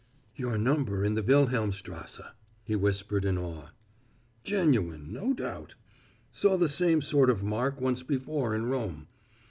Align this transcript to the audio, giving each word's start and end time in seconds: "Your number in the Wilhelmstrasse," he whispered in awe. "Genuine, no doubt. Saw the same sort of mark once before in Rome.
"Your 0.35 0.57
number 0.57 1.05
in 1.05 1.13
the 1.13 1.21
Wilhelmstrasse," 1.21 2.21
he 2.63 2.75
whispered 2.75 3.23
in 3.23 3.37
awe. 3.37 3.67
"Genuine, 4.43 5.13
no 5.13 5.31
doubt. 5.31 5.75
Saw 6.31 6.57
the 6.57 6.69
same 6.69 7.01
sort 7.01 7.29
of 7.29 7.43
mark 7.43 7.79
once 7.79 8.01
before 8.01 8.55
in 8.55 8.65
Rome. 8.65 9.09